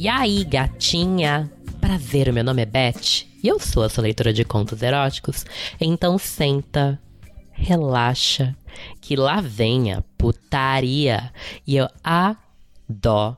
[0.00, 1.50] E aí, gatinha?
[1.80, 5.44] Prazer, meu nome é Beth e eu sou a sua leitora de contos eróticos.
[5.80, 7.00] Então senta,
[7.50, 8.54] relaxa,
[9.00, 11.32] que lá vem a putaria
[11.66, 13.36] e eu adoro.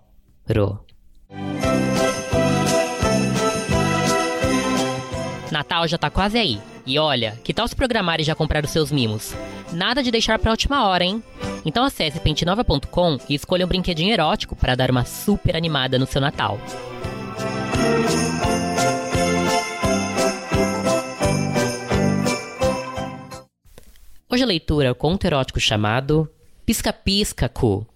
[5.51, 6.61] Natal já tá quase aí.
[6.85, 9.35] E olha, que tal se programar e já comprar os seus mimos?
[9.73, 11.25] Nada de deixar pra última hora, hein?
[11.65, 16.21] Então acesse pentinova.com e escolha um brinquedinho erótico para dar uma super animada no seu
[16.21, 16.59] Natal.
[24.29, 26.31] Hoje a leitura é o conto erótico chamado
[26.65, 27.87] Pisca Pisca Cu.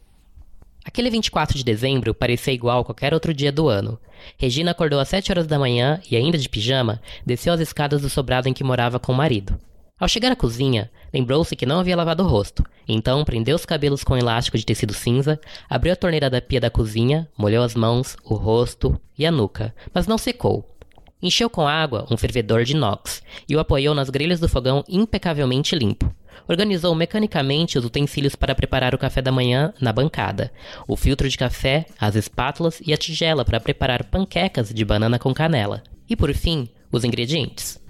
[0.85, 3.99] Aquele 24 de dezembro parecia igual a qualquer outro dia do ano.
[4.37, 8.11] Regina acordou às 7 horas da manhã e, ainda de pijama, desceu as escadas do
[8.11, 9.59] sobrado em que morava com o marido.
[10.05, 14.05] Ao chegar à cozinha, lembrou-se que não havia lavado o rosto, então prendeu os cabelos
[14.05, 17.75] com um elástico de tecido cinza, abriu a torneira da pia da cozinha, molhou as
[17.75, 20.77] mãos, o rosto e a nuca, mas não secou.
[21.23, 25.75] Encheu com água um fervedor de inox e o apoiou nas grelhas do fogão impecavelmente
[25.75, 26.15] limpo.
[26.47, 30.53] Organizou mecanicamente os utensílios para preparar o café da manhã na bancada,
[30.87, 35.33] o filtro de café, as espátulas e a tigela para preparar panquecas de banana com
[35.33, 35.83] canela.
[36.07, 37.83] E por fim, os ingredientes.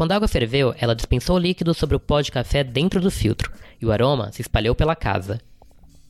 [0.00, 3.10] Quando a água ferveu, ela dispensou o líquido sobre o pó de café dentro do
[3.10, 5.38] filtro, e o aroma se espalhou pela casa.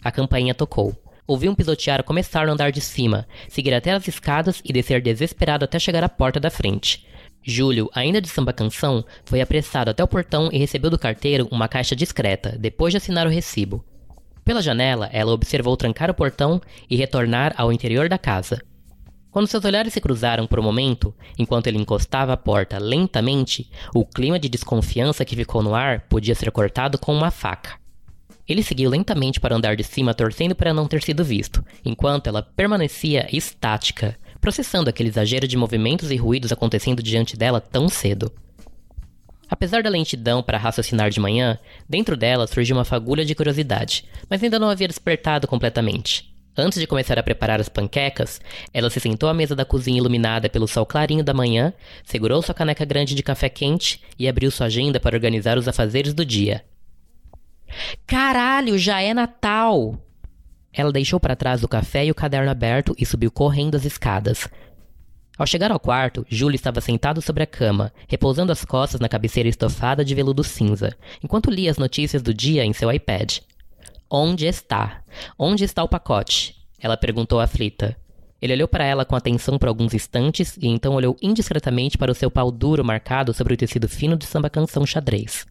[0.01, 0.95] A campainha tocou.
[1.27, 5.65] Ouviu um pisotear começar no andar de cima, seguir até as escadas e descer desesperado
[5.65, 7.05] até chegar à porta da frente.
[7.43, 11.67] Júlio, ainda de samba canção, foi apressado até o portão e recebeu do carteiro uma
[11.67, 13.85] caixa discreta, depois de assinar o recibo.
[14.45, 18.63] Pela janela, ela observou trancar o portão e retornar ao interior da casa.
[19.31, 24.05] Quando seus olhares se cruzaram por um momento, enquanto ele encostava a porta lentamente, o
[24.05, 27.79] clima de desconfiança que ficou no ar podia ser cortado com uma faca.
[28.49, 32.27] Ele seguiu lentamente para o andar de cima, torcendo para não ter sido visto, enquanto
[32.27, 38.33] ela permanecia estática, processando aquele exagero de movimentos e ruídos acontecendo diante dela tão cedo.
[39.49, 41.57] Apesar da lentidão para raciocinar de manhã,
[41.89, 46.30] dentro dela surgiu uma fagulha de curiosidade, mas ainda não havia despertado completamente.
[46.57, 48.41] Antes de começar a preparar as panquecas,
[48.75, 51.73] ela se sentou à mesa da cozinha iluminada pelo sol clarinho da manhã,
[52.05, 56.13] segurou sua caneca grande de café quente e abriu sua agenda para organizar os afazeres
[56.13, 56.65] do dia.
[58.07, 59.97] Caralho, já é Natal!
[60.73, 64.49] Ela deixou para trás o café e o caderno aberto e subiu correndo as escadas.
[65.39, 69.49] Ao chegar ao quarto, Júlio estava sentado sobre a cama, repousando as costas na cabeceira
[69.49, 73.39] estofada de veludo cinza, enquanto lia as notícias do dia em seu iPad.
[74.13, 75.05] Onde está?
[75.39, 76.57] Onde está o pacote?
[76.81, 77.97] Ela perguntou aflita.
[78.43, 82.15] Ele olhou para ela com atenção por alguns instantes e então olhou indiscretamente para o
[82.15, 85.47] seu pau duro marcado sobre o tecido fino de samba canção xadrez.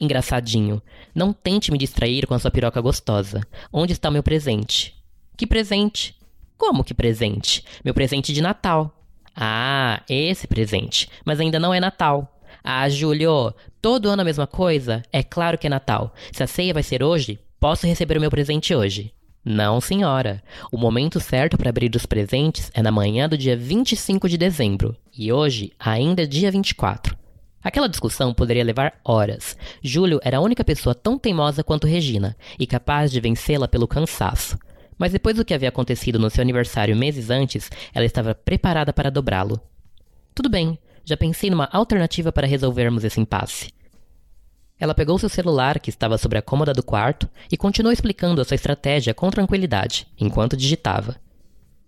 [0.00, 0.82] Engraçadinho.
[1.14, 3.42] Não tente me distrair com a sua piroca gostosa.
[3.72, 5.00] Onde está meu presente?
[5.36, 6.18] Que presente?
[6.58, 7.64] Como que presente?
[7.84, 8.92] Meu presente de Natal.
[9.36, 11.08] Ah, esse presente.
[11.24, 12.40] Mas ainda não é Natal.
[12.64, 15.00] Ah, Júlio, todo ano a mesma coisa?
[15.12, 16.12] É claro que é Natal.
[16.32, 19.12] Se a ceia vai ser hoje, Posso receber o meu presente hoje?
[19.44, 20.42] Não, senhora.
[20.72, 24.96] O momento certo para abrir os presentes é na manhã do dia 25 de dezembro,
[25.14, 27.14] e hoje ainda é dia 24.
[27.62, 29.58] Aquela discussão poderia levar horas.
[29.82, 34.58] Júlio era a única pessoa tão teimosa quanto Regina, e capaz de vencê-la pelo cansaço.
[34.96, 39.10] Mas depois do que havia acontecido no seu aniversário meses antes, ela estava preparada para
[39.10, 39.60] dobrá-lo.
[40.34, 43.68] Tudo bem, já pensei numa alternativa para resolvermos esse impasse.
[44.80, 48.44] Ela pegou seu celular, que estava sobre a cômoda do quarto, e continuou explicando a
[48.46, 51.16] sua estratégia com tranquilidade, enquanto digitava.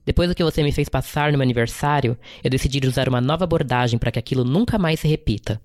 [0.04, 3.44] Depois do que você me fez passar no meu aniversário, eu decidi usar uma nova
[3.44, 5.58] abordagem para que aquilo nunca mais se repita.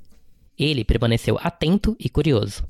[0.57, 2.63] Ele permaneceu atento e curioso.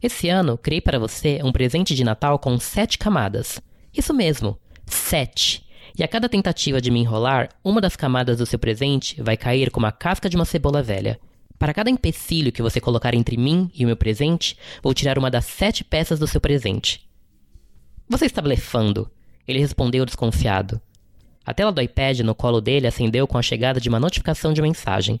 [0.00, 3.60] Esse ano, criei para você um presente de Natal com sete camadas.
[3.92, 4.56] Isso mesmo,
[4.86, 5.66] sete.
[5.98, 9.70] E a cada tentativa de me enrolar, uma das camadas do seu presente vai cair
[9.70, 11.18] como a casca de uma cebola velha.
[11.60, 15.30] Para cada empecilho que você colocar entre mim e o meu presente, vou tirar uma
[15.30, 17.06] das sete peças do seu presente.
[18.08, 19.10] Você está blefando,
[19.46, 20.80] ele respondeu desconfiado.
[21.44, 24.62] A tela do iPad no colo dele acendeu com a chegada de uma notificação de
[24.62, 25.20] mensagem.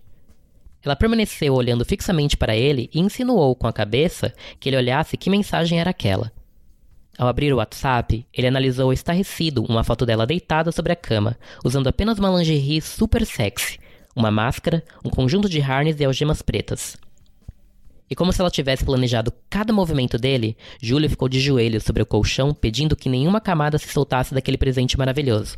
[0.82, 5.28] Ela permaneceu olhando fixamente para ele e insinuou com a cabeça que ele olhasse que
[5.28, 6.32] mensagem era aquela.
[7.18, 11.88] Ao abrir o WhatsApp, ele analisou estarrecido uma foto dela deitada sobre a cama, usando
[11.88, 13.78] apenas uma lingerie super sexy,
[14.14, 16.96] uma máscara, um conjunto de harness e algemas pretas.
[18.10, 22.06] E como se ela tivesse planejado cada movimento dele, Júlia ficou de joelhos sobre o
[22.06, 25.56] colchão, pedindo que nenhuma camada se soltasse daquele presente maravilhoso.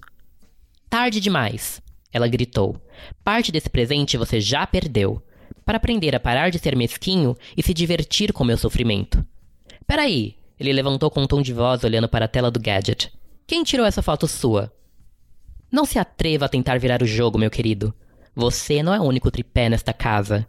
[0.90, 1.80] Tarde demais!
[2.12, 2.76] Ela gritou.
[3.24, 5.22] Parte desse presente você já perdeu.
[5.64, 9.24] Para aprender a parar de ser mesquinho e se divertir com meu sofrimento.
[9.86, 10.36] Peraí!
[10.60, 13.10] Ele levantou com um tom de voz olhando para a tela do gadget.
[13.46, 14.70] Quem tirou essa foto sua?
[15.70, 17.94] Não se atreva a tentar virar o jogo, meu querido.
[18.34, 20.46] Você não é o único tripé nesta casa.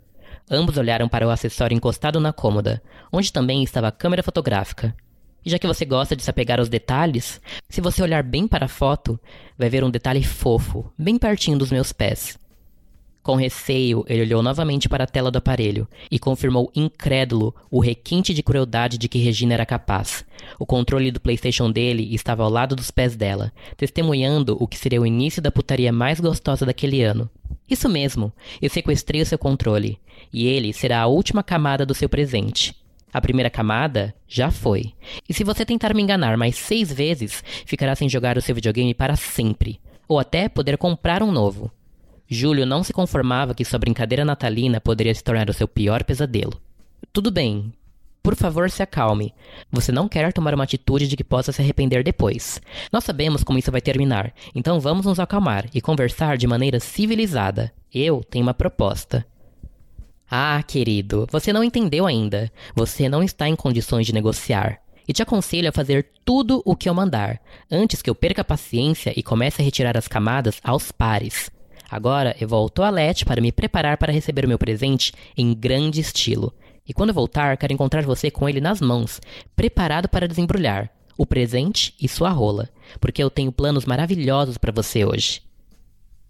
[0.50, 2.81] Ambos olharam para o acessório encostado na cômoda,
[3.12, 4.95] onde também estava a câmera fotográfica.
[5.45, 8.65] E já que você gosta de se apegar aos detalhes, se você olhar bem para
[8.65, 9.19] a foto,
[9.57, 12.39] vai ver um detalhe fofo, bem pertinho dos meus pés.
[13.24, 18.34] Com receio, ele olhou novamente para a tela do aparelho e confirmou incrédulo o requinte
[18.34, 20.25] de crueldade de que Regina era capaz.
[20.60, 25.00] O controle do PlayStation dele estava ao lado dos pés dela, testemunhando o que seria
[25.00, 27.30] o início da putaria mais gostosa daquele ano.
[27.70, 28.30] Isso mesmo,
[28.62, 29.98] eu sequestrei o seu controle,
[30.34, 32.75] e ele será a última camada do seu presente.
[33.14, 34.92] A primeira camada já foi.
[35.30, 38.94] E se você tentar me enganar mais seis vezes, ficará sem jogar o seu videogame
[38.94, 39.80] para sempre,
[40.10, 41.72] ou até poder comprar um novo.
[42.28, 46.60] Júlio não se conformava que sua brincadeira natalina poderia se tornar o seu pior pesadelo.
[47.12, 47.74] Tudo bem.
[48.24, 49.34] Por favor, se acalme.
[49.70, 52.62] Você não quer tomar uma atitude de que possa se arrepender depois.
[52.92, 57.74] Nós sabemos como isso vai terminar, então vamos nos acalmar e conversar de maneira civilizada.
[57.94, 59.25] Eu tenho uma proposta.
[60.31, 62.50] Ah, querido, você não entendeu ainda.
[62.74, 64.80] Você não está em condições de negociar.
[65.08, 68.46] E te aconselho a fazer tudo o que eu mandar, antes que eu perca a
[68.46, 71.52] paciência e comece a retirar as camadas aos pares.
[71.94, 76.01] Agora eu vou ao toalete para me preparar para receber o meu presente em grande
[76.01, 76.51] estilo.
[76.88, 79.22] E quando voltar, quero encontrar você com ele nas mãos,
[79.56, 82.68] preparado para desembrulhar o presente e sua rola,
[83.00, 85.44] porque eu tenho planos maravilhosos para você hoje.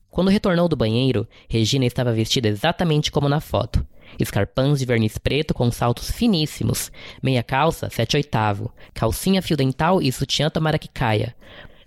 [0.09, 3.87] Quando retornou do banheiro, Regina estava vestida exatamente como na foto.
[4.19, 10.11] Escarpãs de verniz preto com saltos finíssimos, meia calça 7 oitavo, calcinha fio dental e
[10.11, 11.33] sutiã tomara que caia,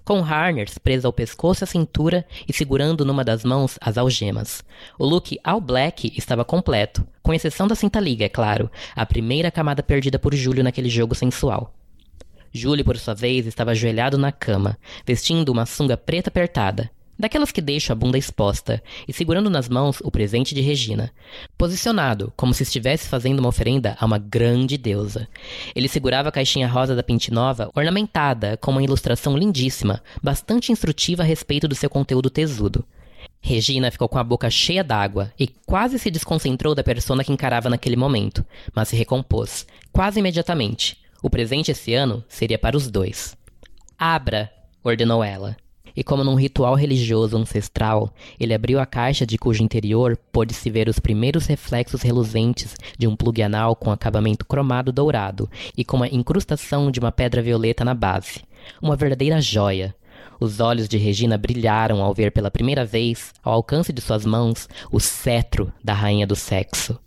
[0.06, 4.62] com harners presos ao pescoço e à cintura e segurando numa das mãos as algemas.
[4.96, 9.82] O look all black estava completo, com exceção da cinta-liga, é claro, a primeira camada
[9.82, 11.74] perdida por Júlio naquele jogo sensual.
[12.52, 17.60] Júlio, por sua vez, estava ajoelhado na cama, vestindo uma sunga preta apertada, daquelas que
[17.60, 21.10] deixam a bunda exposta, e segurando nas mãos o presente de Regina,
[21.56, 25.28] posicionado como se estivesse fazendo uma oferenda a uma grande deusa.
[25.74, 31.22] Ele segurava a caixinha rosa da Pinte Nova, ornamentada com uma ilustração lindíssima, bastante instrutiva
[31.22, 32.84] a respeito do seu conteúdo tesudo.
[33.40, 37.70] Regina ficou com a boca cheia d'água e quase se desconcentrou da persona que encarava
[37.70, 40.98] naquele momento, mas se recompôs, quase imediatamente.
[41.22, 43.36] O presente esse ano seria para os dois.
[43.98, 44.50] Abra,
[44.82, 45.56] ordenou ela
[45.96, 50.88] e como num ritual religioso ancestral, ele abriu a caixa de cujo interior pôde-se ver
[50.88, 56.08] os primeiros reflexos reluzentes de um plug anal com acabamento cromado dourado e com uma
[56.08, 58.44] incrustação de uma pedra violeta na base.
[58.82, 59.94] Uma verdadeira joia.
[60.38, 64.68] Os olhos de Regina brilharam ao ver pela primeira vez, ao alcance de suas mãos,
[64.92, 66.98] o cetro da rainha do sexo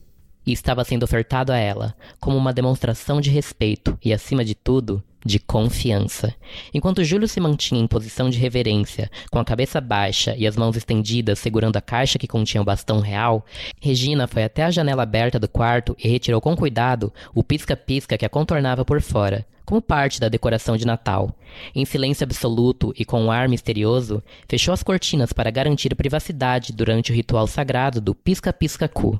[0.49, 5.03] e estava sendo ofertado a ela como uma demonstração de respeito e, acima de tudo,
[5.25, 6.33] de confiança.
[6.73, 10.75] Enquanto Júlio se mantinha em posição de reverência, com a cabeça baixa e as mãos
[10.75, 13.45] estendidas segurando a caixa que continha o bastão real,
[13.81, 18.25] Regina foi até a janela aberta do quarto e retirou com cuidado o pisca-pisca que
[18.25, 21.35] a contornava por fora, como parte da decoração de Natal.
[21.75, 27.11] Em silêncio absoluto e com um ar misterioso, fechou as cortinas para garantir privacidade durante
[27.11, 29.19] o ritual sagrado do pisca-pisca-cu.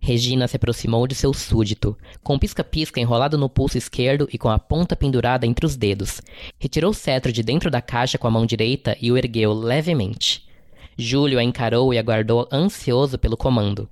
[0.00, 4.58] Regina se aproximou de seu súdito, com pisca-pisca enrolado no pulso esquerdo e com a
[4.58, 6.22] ponta pendurada entre os dedos.
[6.58, 10.48] Retirou o cetro de dentro da caixa com a mão direita e o ergueu levemente.
[10.96, 13.88] Júlio a encarou e aguardou ansioso pelo comando.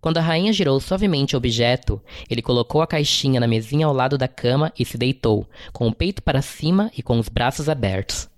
[0.00, 4.18] Quando a rainha girou suavemente o objeto, ele colocou a caixinha na mesinha ao lado
[4.18, 8.28] da cama e se deitou, com o peito para cima e com os braços abertos.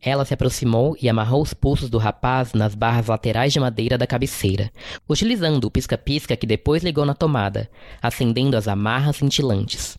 [0.00, 4.06] Ela se aproximou e amarrou os pulsos do rapaz nas barras laterais de madeira da
[4.06, 4.70] cabeceira,
[5.08, 7.68] utilizando o pisca-pisca que depois ligou na tomada,
[8.00, 9.98] acendendo as amarras cintilantes.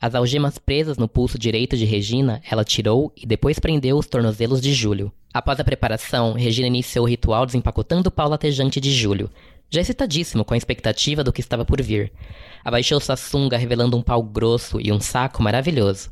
[0.00, 4.60] As algemas presas no pulso direito de Regina, ela tirou e depois prendeu os tornozelos
[4.60, 5.12] de Júlio.
[5.32, 9.30] Após a preparação, Regina iniciou o ritual desempacotando o pau latejante de Júlio,
[9.70, 12.12] já excitadíssimo com a expectativa do que estava por vir.
[12.64, 16.10] Abaixou sua sunga, revelando um pau grosso e um saco maravilhoso.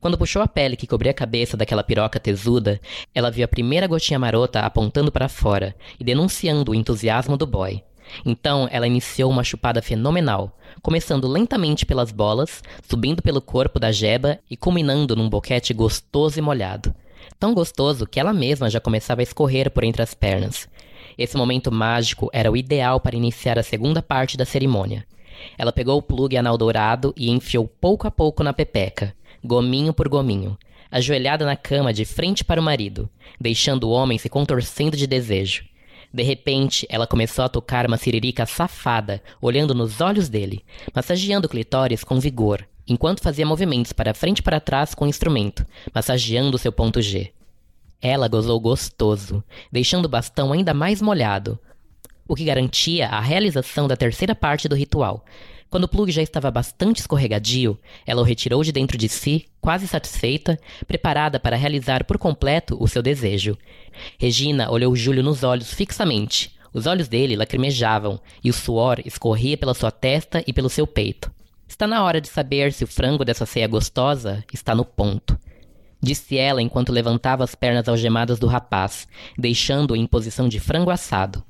[0.00, 2.80] Quando puxou a pele que cobria a cabeça daquela piroca tesuda,
[3.12, 7.82] ela viu a primeira gotinha marota apontando para fora e denunciando o entusiasmo do boy.
[8.24, 14.38] Então ela iniciou uma chupada fenomenal, começando lentamente pelas bolas, subindo pelo corpo da jeba
[14.48, 16.94] e culminando num boquete gostoso e molhado.
[17.38, 20.68] Tão gostoso que ela mesma já começava a escorrer por entre as pernas.
[21.16, 25.04] Esse momento mágico era o ideal para iniciar a segunda parte da cerimônia.
[25.56, 29.14] Ela pegou o plugue anal dourado e enfiou pouco a pouco na pepeca,
[29.44, 30.56] gominho por gominho,
[30.90, 33.08] ajoelhada na cama de frente para o marido,
[33.40, 35.64] deixando o homem se contorcendo de desejo.
[36.12, 40.64] De repente, ela começou a tocar uma siririca safada, olhando nos olhos dele,
[40.94, 45.08] massageando o clitóris com vigor, enquanto fazia movimentos para frente e para trás com o
[45.08, 47.32] instrumento, massageando seu ponto G.
[48.00, 51.58] Ela gozou gostoso, deixando o bastão ainda mais molhado,
[52.26, 55.24] o que garantia a realização da terceira parte do ritual.
[55.70, 59.86] Quando o plug já estava bastante escorregadio, ela o retirou de dentro de si, quase
[59.86, 63.56] satisfeita, preparada para realizar por completo o seu desejo.
[64.18, 66.56] Regina olhou Júlio nos olhos fixamente.
[66.72, 71.30] Os olhos dele lacrimejavam e o suor escorria pela sua testa e pelo seu peito.
[71.68, 75.38] Está na hora de saber se o frango dessa ceia gostosa está no ponto.
[76.00, 79.06] Disse ela enquanto levantava as pernas algemadas do rapaz,
[79.36, 81.44] deixando-o em posição de frango assado.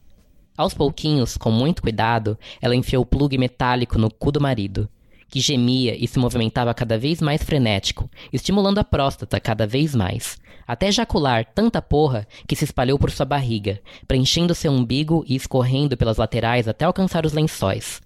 [0.59, 4.89] Aos pouquinhos, com muito cuidado, ela enfiou o plugue metálico no cu do marido,
[5.29, 10.37] que gemia e se movimentava cada vez mais frenético, estimulando a próstata cada vez mais,
[10.67, 15.97] até ejacular tanta porra que se espalhou por sua barriga, preenchendo seu umbigo e escorrendo
[15.97, 18.03] pelas laterais até alcançar os lençóis.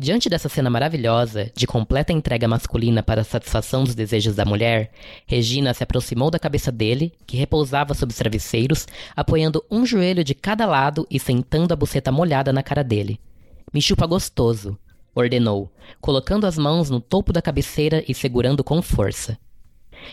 [0.00, 4.92] Diante dessa cena maravilhosa, de completa entrega masculina para a satisfação dos desejos da mulher,
[5.26, 8.86] Regina se aproximou da cabeça dele, que repousava sob os travesseiros,
[9.16, 13.18] apoiando um joelho de cada lado e sentando a buceta molhada na cara dele.
[13.74, 14.78] Me chupa gostoso,
[15.16, 15.68] ordenou,
[16.00, 19.36] colocando as mãos no topo da cabeceira e segurando com força.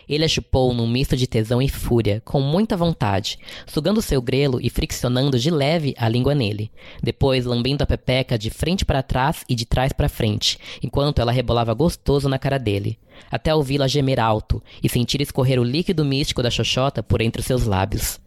[0.07, 4.59] Ele a chupou num misto de tesão e fúria, com muita vontade, sugando seu grelo
[4.61, 6.71] e friccionando de leve a língua nele,
[7.01, 11.31] depois lambendo a pepeca de frente para trás e de trás para frente, enquanto ela
[11.31, 12.97] rebolava gostoso na cara dele,
[13.29, 17.65] até ouvi-la gemer alto e sentir escorrer o líquido místico da xoxota por entre seus
[17.65, 18.25] lábios.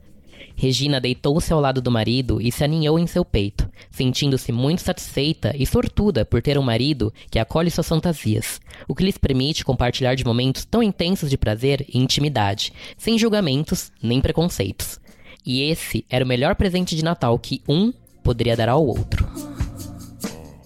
[0.61, 5.55] Regina deitou-se ao lado do marido e se aninhou em seu peito, sentindo-se muito satisfeita
[5.57, 10.17] e sortuda por ter um marido que acolhe suas fantasias, o que lhes permite compartilhar
[10.17, 14.99] de momentos tão intensos de prazer e intimidade, sem julgamentos nem preconceitos.
[15.47, 17.93] E esse era o melhor presente de Natal que um
[18.25, 19.29] poderia dar ao outro.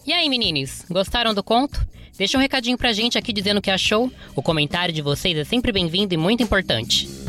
[0.06, 1.86] E aí, meninos, gostaram do conto?
[2.16, 4.10] Deixa um recadinho pra gente aqui dizendo o que achou.
[4.34, 7.21] O comentário de vocês é sempre bem-vindo e muito importante.